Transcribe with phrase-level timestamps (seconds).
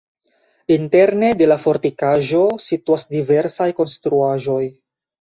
[0.75, 4.61] Interne de la fortikaĵo situas diversaj konstruaĵoj.